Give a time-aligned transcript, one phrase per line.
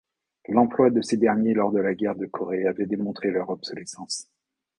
[0.49, 4.25] L'emploi de ces derniers lors de la guerre de Corée avait démontré leur obsolescence.